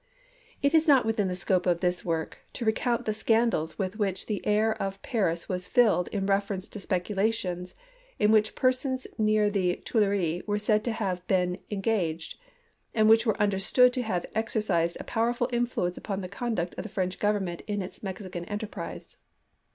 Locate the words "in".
6.07-6.25, 8.17-8.31, 17.67-17.83